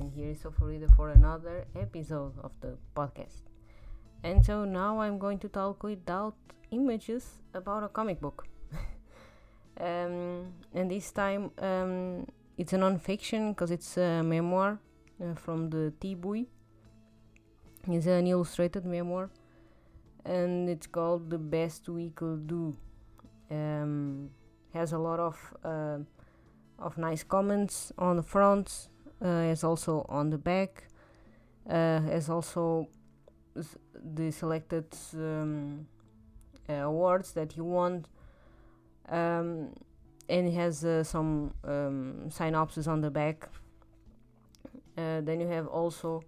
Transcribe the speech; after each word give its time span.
and 0.00 0.12
here 0.12 0.30
is 0.30 0.40
Sofa 0.40 0.64
Reader 0.64 0.88
for 0.96 1.10
another 1.10 1.64
episode 1.74 2.32
of 2.42 2.52
the 2.60 2.76
podcast. 2.94 3.42
And 4.22 4.44
so 4.44 4.64
now 4.64 5.00
I'm 5.00 5.18
going 5.18 5.38
to 5.40 5.48
talk 5.48 5.82
without 5.82 6.34
images 6.70 7.42
about 7.54 7.84
a 7.84 7.88
comic 7.88 8.20
book. 8.20 8.46
um, 9.80 10.52
and 10.74 10.90
this 10.90 11.12
time 11.12 11.50
um, 11.58 12.26
it's 12.58 12.72
a 12.72 12.78
non-fiction 12.78 13.52
because 13.52 13.70
it's 13.70 13.96
a 13.96 14.22
memoir 14.22 14.78
uh, 15.22 15.34
from 15.34 15.70
the 15.70 15.92
Thi 16.00 16.14
Bui. 16.14 16.48
It's 17.88 18.06
an 18.06 18.26
illustrated 18.26 18.84
memoir, 18.84 19.30
and 20.24 20.68
it's 20.68 20.88
called 20.88 21.30
"The 21.30 21.38
Best 21.38 21.88
We 21.88 22.10
Could 22.10 22.46
Do." 22.48 22.76
Um, 23.50 24.30
has 24.74 24.92
a 24.92 24.98
lot 24.98 25.20
of 25.20 25.54
uh, 25.64 25.98
of 26.78 26.98
nice 26.98 27.22
comments 27.22 27.92
on 27.96 28.16
the 28.16 28.22
front, 28.22 28.88
as 29.20 29.64
also 29.64 30.04
on 30.08 30.30
the 30.30 30.38
back, 30.38 30.84
uh, 31.68 32.00
as 32.10 32.28
also 32.28 32.88
the 33.94 34.30
selected 34.30 34.86
um, 35.14 35.86
uh, 36.68 36.72
awards 36.74 37.32
that 37.32 37.56
you 37.56 37.64
want, 37.64 38.08
um, 39.08 39.72
and 40.28 40.48
it 40.48 40.54
has 40.54 40.84
uh, 40.84 41.02
some 41.04 41.54
um, 41.64 42.28
synopsis 42.30 42.86
on 42.86 43.00
the 43.00 43.10
back. 43.10 43.48
Uh, 44.98 45.20
then 45.20 45.40
you 45.40 45.46
have 45.46 45.66
also 45.66 46.22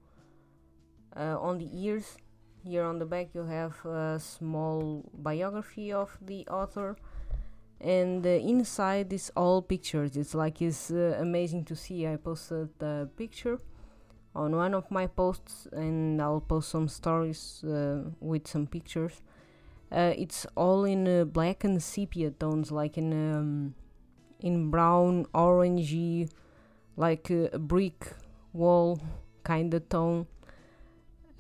uh, 1.17 1.39
on 1.41 1.59
the 1.59 1.69
ears. 1.73 2.17
Here 2.65 2.85
on 2.85 2.99
the 2.99 3.07
back, 3.07 3.29
you 3.35 3.45
have 3.45 3.85
a 3.87 4.19
small 4.19 5.09
biography 5.15 5.93
of 5.93 6.19
the 6.21 6.47
author 6.49 6.97
and 7.81 8.27
uh, 8.27 8.31
inside 8.31 9.13
is 9.13 9.31
all 9.37 9.63
pictures. 9.63 10.17
It's 10.17 10.35
like 10.35 10.61
it's 10.61 10.91
uh, 10.91 11.17
amazing 11.21 11.65
to 11.67 11.77
see. 11.77 12.07
I 12.07 12.17
posted 12.17 12.71
a 12.81 13.09
picture 13.17 13.61
on 14.35 14.55
one 14.55 14.75
of 14.75 14.91
my 14.91 15.07
posts 15.07 15.67
and 15.73 16.21
i'll 16.23 16.41
post 16.41 16.69
some 16.69 16.87
stories 16.87 17.65
uh, 17.65 18.03
with 18.21 18.47
some 18.47 18.67
pictures. 18.67 19.23
Uh, 19.91 20.13
it's 20.17 20.47
all 20.55 20.85
in 20.85 21.09
uh, 21.09 21.25
black 21.25 21.65
and 21.65 21.83
sepia 21.83 22.31
tones 22.31 22.71
like 22.71 22.99
in 22.99 23.13
um, 23.13 23.75
in 24.41 24.71
brown 24.71 25.25
orangey 25.35 26.31
like 26.97 27.31
a 27.31 27.59
brick 27.59 28.13
wall 28.53 29.01
kind 29.45 29.73
of 29.73 29.89
tone. 29.89 30.27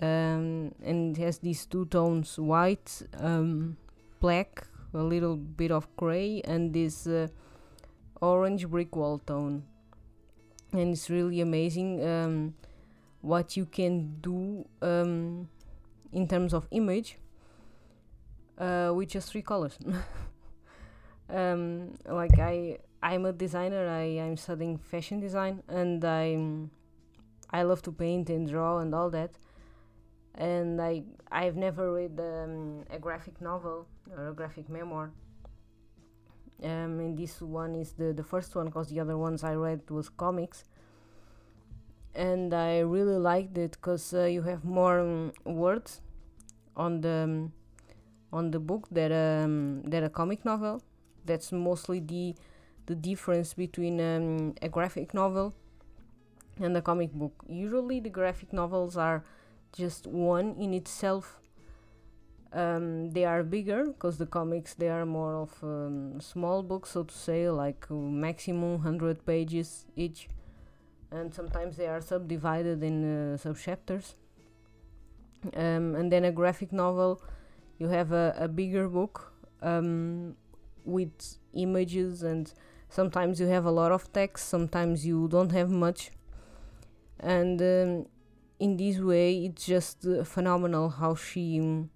Um, 0.01 0.73
and 0.83 1.17
it 1.17 1.21
has 1.21 1.39
these 1.39 1.67
two 1.67 1.87
tones 1.87 2.39
white 2.39 3.03
um, 3.19 3.77
black 4.21 4.69
a 4.95 5.03
little 5.03 5.37
bit 5.37 5.71
of 5.71 5.89
gray 5.97 6.41
and 6.45 6.73
this 6.73 7.07
uh, 7.07 7.29
orange 8.21 8.69
brick 8.69 8.95
wall 8.97 9.19
tone. 9.19 9.65
And 10.73 10.93
it's 10.93 11.09
really 11.09 11.41
amazing 11.41 12.05
um, 12.07 12.55
what 13.21 13.57
you 13.57 13.67
can 13.67 14.21
do 14.21 14.67
um, 14.83 15.49
in 16.13 16.29
terms 16.29 16.53
of 16.53 16.69
image 16.71 17.19
uh, 18.59 18.93
with 18.95 19.11
just 19.11 19.31
three 19.31 19.43
colors. 19.43 19.79
Um, 21.31 21.95
like 22.07 22.39
I 22.39 22.79
I'm 23.03 23.27
a 23.27 23.33
designer 23.33 23.87
I 23.87 24.19
I'm 24.19 24.39
studying 24.39 24.79
fashion 24.79 25.21
design 25.21 25.63
and 25.69 26.03
I 26.03 26.39
I 27.51 27.63
love 27.65 27.83
to 27.83 27.93
paint 27.93 28.31
and 28.31 28.49
draw 28.49 28.79
and 28.79 28.95
all 28.95 29.11
that 29.11 29.33
and 30.35 30.81
I 30.81 31.03
I've 31.31 31.57
never 31.57 31.93
read 31.93 32.19
um, 32.21 32.85
a 32.91 32.99
graphic 32.99 33.41
novel 33.41 33.87
or 34.17 34.29
a 34.29 34.35
graphic 34.35 34.69
memoir. 34.69 35.11
Um, 36.63 36.99
and 36.99 37.17
this 37.17 37.41
one 37.41 37.75
is 37.77 37.93
the 37.93 38.13
the 38.13 38.25
first 38.25 38.55
one 38.55 38.67
because 38.67 38.89
the 38.89 39.01
other 39.01 39.17
ones 39.17 39.45
I 39.45 39.55
read 39.55 39.89
was 39.91 40.09
comics, 40.09 40.65
and 42.15 42.53
I 42.53 42.81
really 42.81 43.17
liked 43.17 43.57
it 43.59 43.73
because 43.73 44.13
uh, 44.13 44.25
you 44.25 44.43
have 44.43 44.65
more 44.65 45.01
um, 45.01 45.33
words 45.45 46.01
on 46.77 47.01
the 47.01 47.25
um, 47.25 47.53
on 48.33 48.51
the 48.51 48.59
book 48.59 48.89
that 48.91 49.13
um 49.13 49.83
that 49.83 50.03
a 50.03 50.09
comic 50.09 50.45
novel. 50.45 50.83
That's 51.25 51.53
mostly 51.53 52.01
the 52.01 52.35
the 52.87 52.95
difference 52.95 53.55
between 53.55 54.01
um, 54.01 54.55
a 54.63 54.69
graphic 54.69 55.15
novel 55.15 55.55
and 56.61 56.77
a 56.77 56.83
comic 56.83 57.13
book. 57.13 57.45
Usually, 57.47 58.01
the 58.01 58.11
graphic 58.11 58.53
novels 58.53 58.97
are 58.97 59.25
just 59.73 60.07
one 60.07 60.55
in 60.59 60.75
itself. 60.75 61.41
Um, 62.53 63.11
they 63.11 63.27
are 63.27 63.43
bigger 63.43 63.85
because 63.87 64.17
the 64.17 64.27
comics 64.27 64.73
they 64.73 64.89
are 64.89 65.05
more 65.05 65.35
of 65.37 65.53
um, 65.63 66.19
small 66.21 66.63
books, 66.63 66.91
so 66.91 67.03
to 67.03 67.15
say, 67.15 67.51
like 67.51 67.87
uh, 67.91 67.95
maximum 67.95 68.81
hundred 68.81 69.27
pages 69.27 69.85
each, 69.97 70.29
and 71.11 71.35
sometimes 71.35 71.77
they 71.77 71.87
are 71.87 72.01
subdivided 72.01 72.83
in 72.83 73.35
uh, 73.35 73.37
sub 73.37 73.59
chapters. 73.59 74.17
Um, 75.55 75.95
and 75.95 76.11
then 76.11 76.25
a 76.25 76.33
graphic 76.33 76.73
novel, 76.73 77.23
you 77.79 77.89
have 77.89 78.13
a, 78.13 78.35
a 78.39 78.49
bigger 78.49 78.89
book 78.89 79.33
um, 79.63 80.35
with 80.85 81.37
images, 81.53 82.23
and 82.23 82.53
sometimes 82.89 83.41
you 83.41 83.47
have 83.47 83.67
a 83.67 83.71
lot 83.71 83.93
of 83.93 84.11
text, 84.13 84.49
sometimes 84.49 85.07
you 85.07 85.29
don't 85.29 85.53
have 85.53 85.71
much, 85.71 86.11
and 87.21 87.61
um, 87.61 88.07
in 88.59 88.77
this 88.77 88.99
way 88.99 89.45
it's 89.47 89.67
just 89.67 90.05
phenomenal 90.25 90.89
how 90.89 91.15
she 91.15 91.61
um, 91.61 91.91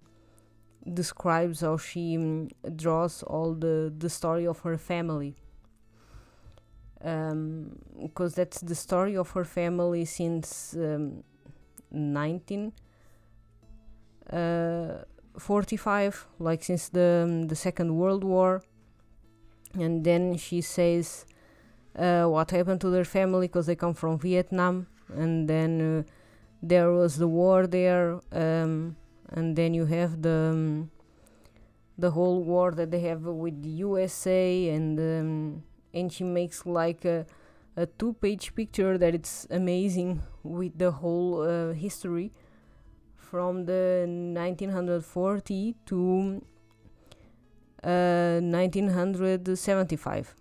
describes 0.91 1.61
how 1.61 1.77
she 1.77 2.17
um, 2.17 2.49
draws 2.75 3.23
all 3.23 3.53
the 3.53 3.93
the 3.97 4.09
story 4.09 4.45
of 4.47 4.59
her 4.61 4.77
family. 4.77 5.35
Because 6.99 7.31
um, 7.31 7.79
that's 8.35 8.61
the 8.61 8.75
story 8.75 9.17
of 9.17 9.31
her 9.31 9.43
family 9.43 10.05
since 10.05 10.73
1945 10.73 12.71
uh, 14.31 15.03
like 16.39 16.63
since 16.63 16.87
the 16.89 17.23
um, 17.25 17.47
the 17.49 17.55
second 17.55 17.97
world 17.97 18.23
war. 18.23 18.63
And 19.73 20.05
then 20.05 20.37
she 20.37 20.61
says 20.61 21.25
uh, 21.97 22.25
what 22.25 22.51
happened 22.51 22.79
to 22.81 22.89
their 22.89 23.05
family 23.05 23.47
because 23.47 23.65
they 23.65 23.75
come 23.75 23.95
from 23.95 24.17
vietnam. 24.17 24.87
And 25.13 25.49
then 25.49 25.81
uh, 25.81 26.03
there 26.63 26.91
was 26.91 27.17
the 27.17 27.27
war 27.27 27.67
there, 27.67 28.21
um, 28.31 28.95
and 29.29 29.55
then 29.55 29.73
you 29.73 29.85
have 29.85 30.21
the 30.21 30.51
um, 30.53 30.91
the 31.97 32.11
whole 32.11 32.41
war 32.41 32.71
that 32.71 32.89
they 32.89 33.01
have 33.01 33.23
with 33.23 33.61
the 33.61 33.69
USA, 33.69 34.69
and 34.69 34.97
um, 34.97 35.63
and 35.93 36.11
she 36.11 36.23
makes 36.23 36.65
like 36.65 37.03
a 37.03 37.25
a 37.75 37.85
two-page 37.85 38.55
picture 38.55 38.97
that 38.97 39.15
it's 39.15 39.47
amazing 39.49 40.21
with 40.43 40.77
the 40.77 40.91
whole 40.91 41.41
uh, 41.41 41.73
history 41.73 42.31
from 43.17 43.65
the 43.65 44.05
1940 44.07 45.75
to 45.87 46.41
uh, 47.83 48.39
1975 48.41 50.35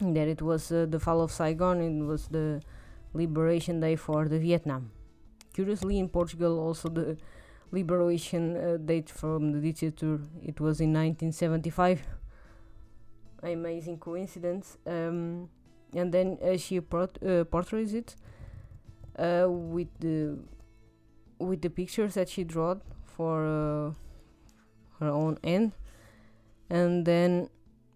that 0.00 0.26
it 0.26 0.40
was 0.40 0.72
uh, 0.72 0.86
the 0.88 0.98
fall 0.98 1.20
of 1.20 1.30
Saigon 1.30 1.80
it 1.82 2.02
was 2.02 2.28
the 2.28 2.62
liberation 3.12 3.80
day 3.80 3.94
for 3.94 4.26
the 4.26 4.38
Vietnam 4.38 4.90
curiously 5.56 5.98
in 5.98 6.08
Portugal 6.08 6.54
also 6.66 6.88
the 6.88 7.16
liberation 7.72 8.42
uh, 8.56 8.76
date 8.76 9.10
from 9.10 9.52
the 9.52 9.60
dictator 9.60 10.20
it 10.50 10.60
was 10.60 10.80
in 10.80 10.92
1975 10.92 12.02
amazing 13.52 13.98
coincidence. 13.98 14.78
Um, 14.86 15.48
and 15.94 16.12
then 16.12 16.38
uh, 16.42 16.56
she 16.56 16.80
port- 16.80 17.22
uh, 17.22 17.44
portrays 17.44 17.94
it 17.94 18.16
uh, 19.18 19.46
with 19.48 19.88
the 20.00 20.38
with 21.38 21.60
the 21.62 21.70
pictures 21.70 22.14
that 22.14 22.28
she 22.28 22.44
drew 22.44 22.80
for 23.04 23.44
uh, 23.44 23.92
her 25.00 25.10
own 25.10 25.38
end. 25.44 25.72
And 26.70 27.04
then 27.04 27.50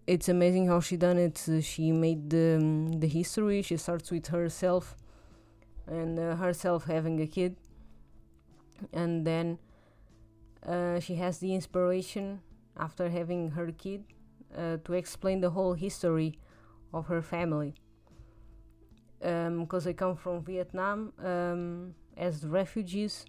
it's 0.07 0.29
amazing 0.29 0.67
how 0.67 0.79
she 0.79 0.95
done 0.95 1.17
it. 1.17 1.43
Uh, 1.49 1.59
she 1.59 1.91
made 1.91 2.29
the, 2.29 2.57
um, 2.57 2.99
the 2.99 3.07
history. 3.07 3.61
She 3.63 3.77
starts 3.77 4.11
with 4.11 4.27
herself 4.27 4.95
and 5.91 6.17
uh, 6.17 6.35
herself 6.35 6.85
having 6.85 7.21
a 7.21 7.27
kid. 7.27 7.57
And 8.93 9.27
then 9.27 9.59
uh, 10.65 10.99
she 10.99 11.15
has 11.15 11.39
the 11.39 11.53
inspiration 11.53 12.41
after 12.77 13.09
having 13.09 13.51
her 13.51 13.71
kid 13.71 14.05
uh, 14.57 14.77
to 14.85 14.93
explain 14.93 15.41
the 15.41 15.51
whole 15.51 15.73
history 15.73 16.39
of 16.93 17.07
her 17.07 17.21
family. 17.21 17.75
Because 19.19 19.85
um, 19.85 19.85
they 19.85 19.93
come 19.93 20.15
from 20.15 20.43
Vietnam 20.43 21.13
um, 21.23 21.93
as 22.17 22.45
refugees 22.45 23.25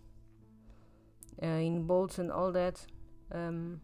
uh, 1.42 1.46
in 1.46 1.82
boats 1.82 2.18
and 2.18 2.30
all 2.30 2.50
that 2.52 2.86
um, 3.32 3.80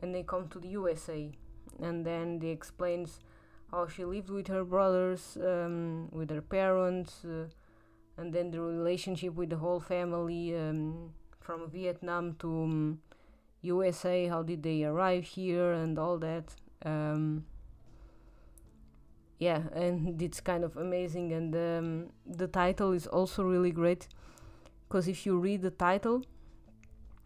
and 0.00 0.14
they 0.14 0.22
come 0.22 0.48
to 0.48 0.60
the 0.60 0.68
USA 0.68 1.32
and 1.80 2.04
then 2.04 2.38
they 2.38 2.48
explains 2.48 3.20
how 3.70 3.86
she 3.86 4.04
lived 4.04 4.30
with 4.30 4.48
her 4.48 4.64
brothers 4.64 5.36
um, 5.42 6.08
with 6.10 6.30
her 6.30 6.40
parents 6.40 7.24
uh, 7.24 7.46
and 8.18 8.32
then 8.32 8.50
the 8.50 8.60
relationship 8.60 9.34
with 9.34 9.50
the 9.50 9.56
whole 9.56 9.80
family 9.80 10.54
um, 10.56 11.10
from 11.40 11.70
Vietnam 11.70 12.34
to 12.40 12.48
um, 12.64 12.98
USA. 13.62 14.26
How 14.26 14.42
did 14.42 14.62
they 14.62 14.84
arrive 14.84 15.24
here 15.24 15.72
and 15.72 15.98
all 15.98 16.18
that? 16.18 16.54
Um, 16.84 17.44
yeah, 19.38 19.62
and 19.72 20.20
it's 20.26 20.40
kind 20.40 20.64
of 20.64 20.76
amazing. 20.76 21.32
And 21.32 21.54
um, 21.54 22.06
the 22.26 22.48
title 22.48 22.92
is 22.92 23.06
also 23.06 23.44
really 23.44 23.70
great 23.70 24.08
because 24.88 25.06
if 25.06 25.24
you 25.24 25.38
read 25.38 25.62
the 25.62 25.70
title, 25.70 26.24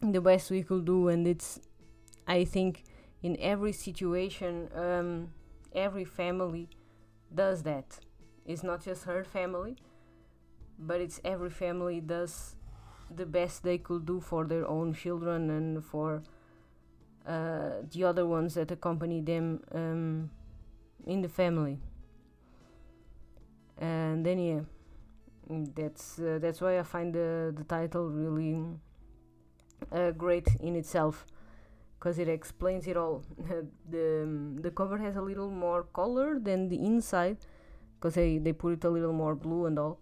the 0.00 0.21
best 0.21 0.50
we 0.50 0.62
could 0.62 0.85
do, 0.85 1.09
and 1.09 1.27
it's, 1.27 1.61
I 2.27 2.44
think, 2.44 2.85
in 3.23 3.37
every 3.41 3.73
situation, 3.73 4.69
um, 4.75 5.29
every 5.73 6.05
family 6.05 6.69
does 7.35 7.62
that. 7.62 8.00
It's 8.44 8.65
not 8.65 8.85
just 8.85 9.05
her 9.05 9.23
family, 9.23 9.77
but 10.78 11.00
it's 11.00 11.20
every 11.24 11.50
family 11.50 12.00
does 12.00 12.56
the 13.14 13.26
best 13.26 13.62
they 13.62 13.78
could 13.78 14.06
do 14.06 14.20
for 14.20 14.44
their 14.44 14.66
own 14.66 14.94
children 14.94 15.50
and 15.50 15.84
for 15.84 16.22
uh, 17.26 17.70
the 17.90 18.04
other 18.04 18.26
ones 18.26 18.54
that 18.54 18.70
accompany 18.70 19.20
them 19.20 19.60
um, 19.72 20.30
in 21.06 21.22
the 21.22 21.28
family. 21.28 21.78
And 23.78 24.24
then 24.24 24.38
yeah, 24.38 24.60
that's 25.74 26.19
uh, 26.19 26.38
that's 26.40 26.60
why 26.60 26.78
I 26.78 26.82
find 26.82 27.14
the 27.14 27.52
the 27.56 27.64
title 27.64 28.08
really 28.08 28.64
uh, 29.90 30.10
great 30.12 30.48
in 30.60 30.76
itself 30.76 31.26
because 31.98 32.19
it 32.19 32.28
explains 32.28 32.86
it 32.86 32.96
all. 32.96 33.22
the 33.90 34.22
um, 34.22 34.56
the 34.60 34.70
cover 34.70 34.98
has 34.98 35.16
a 35.16 35.22
little 35.22 35.50
more 35.50 35.84
color 35.84 36.38
than 36.38 36.69
the 36.69 36.76
inside 36.84 37.38
because 37.98 38.14
they 38.14 38.38
they 38.38 38.52
put 38.52 38.74
it 38.74 38.84
a 38.84 38.90
little 38.90 39.12
more 39.12 39.34
blue 39.34 39.66
and 39.66 39.78
all 39.78 39.98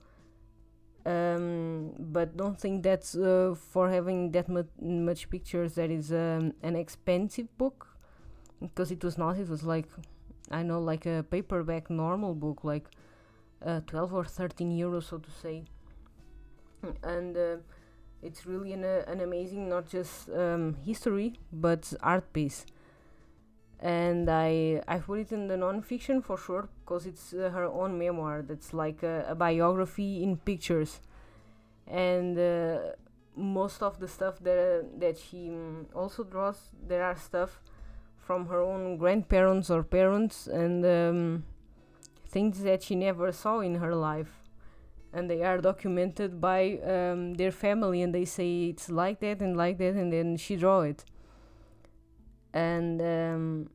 um, 1.07 1.93
but 1.99 2.37
don't 2.37 2.59
think 2.61 2.83
that's 2.83 3.15
uh, 3.15 3.55
for 3.57 3.89
having 3.89 4.33
that 4.33 4.49
mu- 4.49 4.65
much 4.81 5.31
pictures 5.31 5.75
that 5.75 5.91
is 5.91 6.13
um, 6.13 6.53
an 6.63 6.77
expensive 6.77 7.57
book. 7.59 7.87
Because 8.61 8.91
it 8.91 9.03
was 9.03 9.17
not 9.17 9.39
it 9.39 9.49
was 9.49 9.63
like 9.63 9.87
i 10.51 10.63
know 10.63 10.79
like 10.81 11.07
a 11.07 11.25
paperback 11.31 11.89
normal 11.89 12.35
book 12.35 12.63
like 12.63 12.91
uh, 13.65 13.81
12 13.87 14.13
or 14.13 14.25
13 14.25 14.71
euros 14.71 15.05
so 15.05 15.19
to 15.19 15.31
say. 15.31 15.65
And 17.03 17.37
uh, 17.37 17.57
it's 18.23 18.47
really 18.47 18.73
an, 18.73 18.85
uh, 18.85 19.05
an 19.07 19.21
amazing 19.21 19.69
not 19.69 19.89
just 19.89 20.29
um, 20.31 20.77
history 20.85 21.39
but 21.53 21.93
art 22.03 22.33
piece 22.33 22.67
and 23.81 24.29
I 24.29 24.83
I 24.87 24.99
put 24.99 25.21
it 25.21 25.33
in 25.33 25.49
the 25.49 25.57
non-fiction 25.57 26.23
for 26.23 26.37
sure 26.37 26.69
because 26.81 27.07
it's 27.07 27.33
uh, 27.33 27.51
her 27.51 27.65
own 27.65 27.99
memoir 27.99 28.43
that's 28.43 28.75
like 28.75 29.03
a, 29.03 29.25
a 29.29 29.35
biography 29.35 30.23
in 30.23 30.37
pictures, 30.37 31.01
and 31.87 32.39
uh, 32.39 32.79
most 33.37 33.83
of 33.83 33.99
the 33.99 34.09
stuff 34.09 34.39
that 34.41 35.01
that 35.01 35.19
she 35.19 35.49
um, 35.49 35.87
also 35.95 36.25
draws 36.25 36.71
there 36.87 37.03
are 37.03 37.17
stuff 37.17 37.61
from 38.19 38.47
her 38.47 38.61
own 38.61 38.97
grandparents 38.97 39.71
or 39.71 39.83
parents 39.83 40.47
and 40.47 40.85
um, 40.85 41.45
things 42.29 42.63
that 42.63 42.83
she 42.83 42.95
never 42.95 43.33
saw 43.33 43.61
in 43.61 43.77
her 43.77 43.95
life. 43.95 44.43
And 45.13 45.29
they 45.29 45.43
are 45.43 45.59
documented 45.59 46.41
by 46.41 46.79
um, 46.85 47.35
their 47.35 47.51
family 47.51 48.03
and 48.03 48.15
they 48.15 48.25
say 48.25 48.67
it's 48.67 48.89
like 48.89 49.19
that 49.21 49.41
and 49.41 49.57
like 49.57 49.79
that 49.79 49.95
and 49.95 50.13
then 50.13 50.37
she 50.37 50.55
draw 50.55 50.83
it 50.83 51.05
and 52.53 53.01
um, 53.01 53.71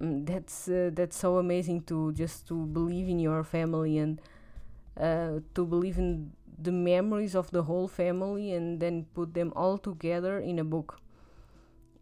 mm, 0.00 0.26
that's 0.26 0.68
uh, 0.68 0.90
that's 0.92 1.16
so 1.16 1.38
amazing 1.38 1.82
to 1.82 2.12
just 2.12 2.46
to 2.48 2.66
believe 2.66 3.08
in 3.08 3.18
your 3.18 3.44
family 3.44 3.98
and 3.98 4.20
uh, 5.00 5.40
to 5.54 5.64
believe 5.64 5.98
in 5.98 6.32
the 6.58 6.72
memories 6.72 7.34
of 7.34 7.50
the 7.50 7.62
whole 7.64 7.88
family 7.88 8.52
and 8.52 8.80
then 8.80 9.06
put 9.14 9.34
them 9.34 9.52
all 9.54 9.78
together 9.78 10.38
in 10.38 10.58
a 10.58 10.64
book. 10.64 11.00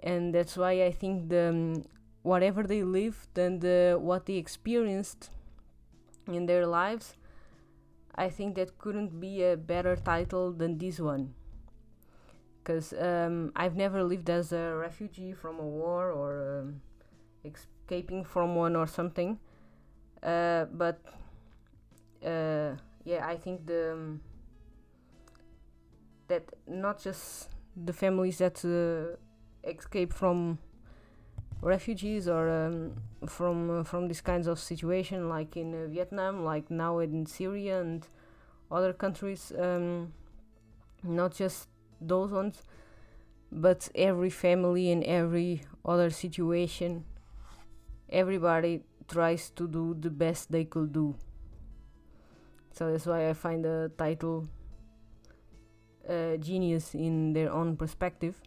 And 0.03 0.35
that's 0.35 0.57
why 0.57 0.83
i 0.85 0.93
think 0.93 1.31
the 1.31 1.49
um, 1.49 1.85
whatever 2.23 2.63
they 2.63 2.83
lived 2.83 3.39
and 3.39 3.63
what 4.03 4.27
they 4.27 4.35
experienced 4.35 5.31
in 6.27 6.47
their 6.47 6.67
lives 6.67 7.17
i 8.15 8.29
think 8.29 8.55
that 8.55 8.79
couldn't 8.79 9.21
be 9.21 9.43
a 9.43 9.57
better 9.57 9.97
title 9.97 10.53
than 10.53 10.79
this 10.79 11.01
one 11.01 11.35
because 12.65 12.95
um, 12.95 13.53
I've 13.55 13.77
never 13.77 14.03
lived 14.03 14.31
as 14.31 14.53
a 14.53 14.75
refugee 14.75 15.33
from 15.33 15.59
a 15.59 15.67
war 15.67 16.11
or 16.11 16.63
um, 16.63 16.81
escaping 17.45 18.25
from 18.25 18.55
one 18.55 18.75
or 18.75 18.87
something. 18.87 19.39
Uh, 20.23 20.65
but 20.73 20.99
uh, 22.25 22.77
yeah, 23.05 23.27
I 23.27 23.37
think 23.37 23.67
the 23.67 23.93
um, 23.93 24.21
that 26.29 26.45
not 26.67 27.03
just 27.03 27.51
the 27.77 27.93
families 27.93 28.39
that 28.39 28.65
uh, 28.65 29.17
escape 29.69 30.15
from 30.15 30.59
refugees 31.61 32.29
or 32.29 32.49
um, 32.49 32.95
from 33.29 33.81
uh, 33.81 33.85
from 33.85 34.09
these 34.09 34.23
kinds 34.23 34.47
of 34.47 34.59
situation, 34.59 35.29
like 35.29 35.55
in 35.55 35.75
uh, 35.75 35.87
Vietnam, 35.89 36.45
like 36.45 36.71
now 36.71 36.99
in 36.99 37.27
Syria 37.27 37.83
and 37.83 38.07
other 38.71 38.95
countries. 38.95 39.53
Um, 39.59 40.15
not 41.07 41.35
just 41.35 41.69
those 42.09 42.31
ones 42.31 42.63
but 43.51 43.89
every 43.95 44.31
family 44.31 44.91
in 44.91 45.05
every 45.05 45.63
other 45.85 46.11
situation 46.11 47.05
everybody 48.09 48.83
tries 49.09 49.51
to 49.51 49.69
do 49.69 49.95
the 49.99 50.11
best 50.11 50.51
they 50.51 50.65
could 50.65 50.93
do. 50.93 51.15
So 52.73 52.91
that's 52.91 53.07
why 53.07 53.29
i 53.29 53.33
find 53.33 53.65
the 53.65 53.91
title 53.97 54.49
uh, 56.09 56.37
genius 56.37 56.95
in 56.95 57.33
their 57.33 57.53
own 57.53 57.77
perspective. 57.77 58.41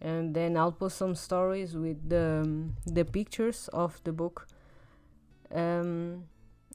And 0.00 0.34
then 0.34 0.56
i'll 0.56 0.72
post 0.72 0.98
some 0.98 1.14
stories 1.14 1.76
with 1.76 2.08
the 2.08 2.42
um, 2.44 2.76
the 2.86 3.04
pictures 3.04 3.68
of 3.72 4.00
the 4.04 4.12
book. 4.12 4.46
Um, 5.54 6.24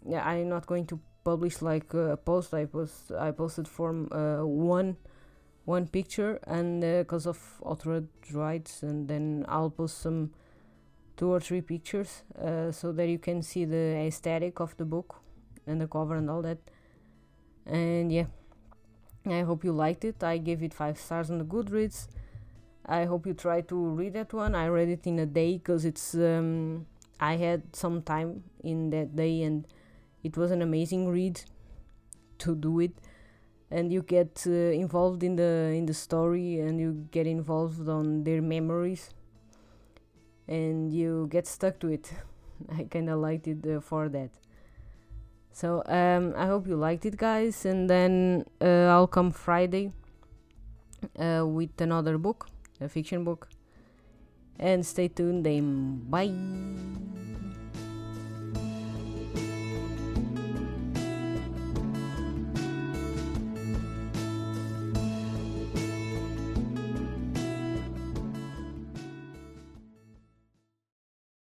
yeah 0.05 0.23
i'm 0.25 0.49
not 0.49 0.67
going 0.67 0.85
to 0.85 0.99
publish 1.23 1.61
like 1.61 1.93
uh, 1.93 2.13
a 2.13 2.17
post. 2.17 2.53
I 2.53 2.65
post 2.65 3.11
i 3.11 3.31
posted 3.31 3.67
from 3.67 4.07
uh, 4.11 4.45
one 4.45 4.95
one 5.67 5.85
picture 5.85 6.39
and 6.47 6.79
because 6.79 7.27
uh, 7.27 7.31
of 7.31 7.39
authorized 7.61 8.33
rights 8.33 8.83
and 8.83 9.09
then 9.09 9.45
I'll 9.49 9.69
post 9.69 9.99
some 9.99 10.31
two 11.17 11.29
or 11.29 11.41
three 11.41 11.59
pictures 11.59 12.23
uh, 12.41 12.71
so 12.71 12.93
that 12.93 13.09
you 13.09 13.19
can 13.19 13.41
see 13.41 13.65
the 13.65 13.97
aesthetic 14.07 14.61
of 14.61 14.77
the 14.77 14.85
book 14.85 15.15
and 15.65 15.81
the 15.81 15.87
cover 15.87 16.15
and 16.15 16.29
all 16.29 16.41
that. 16.41 16.59
And 17.65 18.13
yeah. 18.13 18.27
I 19.25 19.41
hope 19.41 19.65
you 19.65 19.73
liked 19.73 20.05
it. 20.05 20.23
I 20.23 20.37
gave 20.37 20.63
it 20.63 20.73
five 20.73 20.97
stars 20.97 21.29
on 21.29 21.37
the 21.37 21.43
Goodreads. 21.43 22.07
I 22.85 23.03
hope 23.03 23.27
you 23.27 23.33
try 23.33 23.59
to 23.59 23.75
read 23.75 24.13
that 24.13 24.31
one. 24.31 24.55
I 24.55 24.69
read 24.69 24.87
it 24.87 25.05
in 25.05 25.19
a 25.19 25.25
day 25.25 25.57
because 25.57 25.83
it's 25.83 26.13
um, 26.15 26.85
I 27.19 27.35
had 27.35 27.75
some 27.75 28.03
time 28.03 28.43
in 28.63 28.89
that 28.91 29.17
day 29.17 29.41
and 29.41 29.67
it 30.23 30.37
was 30.37 30.51
an 30.51 30.61
amazing 30.61 31.09
read 31.09 31.41
to 32.37 32.55
do 32.55 32.79
it 32.79 32.93
and 33.69 33.91
you 33.91 34.01
get 34.01 34.43
uh, 34.47 34.51
involved 34.51 35.23
in 35.23 35.35
the 35.35 35.73
in 35.75 35.85
the 35.85 35.93
story 35.93 36.59
and 36.59 36.79
you 36.79 37.07
get 37.11 37.27
involved 37.27 37.87
on 37.89 38.23
their 38.23 38.41
memories 38.41 39.09
and 40.47 40.93
you 40.93 41.27
get 41.29 41.45
stuck 41.45 41.79
to 41.79 41.89
it. 41.89 42.11
I 42.77 42.83
kind 42.83 43.09
of 43.09 43.19
liked 43.19 43.47
it 43.47 43.65
uh, 43.67 43.79
for 43.79 44.09
that. 44.09 44.29
So 45.51 45.81
um, 45.87 46.35
i 46.37 46.45
hope 46.45 46.67
you 46.67 46.75
liked 46.75 47.03
it 47.07 47.17
guys 47.17 47.65
and 47.65 47.89
then 47.89 48.45
uh, 48.61 48.93
i'll 48.93 49.07
come 49.07 49.31
friday 49.31 49.91
uh, 51.17 51.43
with 51.47 51.81
another 51.81 52.19
book 52.19 52.47
a 52.79 52.89
fiction 52.89 53.23
book. 53.23 53.49
And 54.59 54.85
stay 54.85 55.07
tuned 55.07 55.45
then. 55.45 56.01
Bye 56.09 57.06